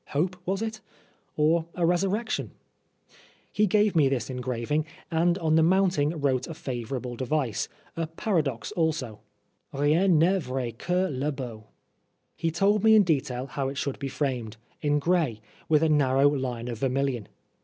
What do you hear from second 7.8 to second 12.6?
a paradox also," Rien nest vrai que le beau? He